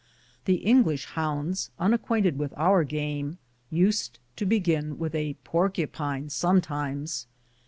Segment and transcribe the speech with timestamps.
[0.45, 3.37] The English hounds, unacquainted with our game,
[3.69, 7.27] used to begin with a porcupine sometimes.